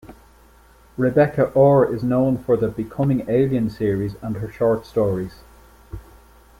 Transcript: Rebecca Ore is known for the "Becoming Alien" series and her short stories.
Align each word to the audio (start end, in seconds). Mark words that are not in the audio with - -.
Rebecca 0.97 1.51
Ore 1.53 1.93
is 1.93 2.03
known 2.03 2.39
for 2.39 2.57
the 2.57 2.69
"Becoming 2.69 3.23
Alien" 3.29 3.69
series 3.69 4.15
and 4.23 4.37
her 4.37 4.51
short 4.51 4.83
stories. 4.87 5.41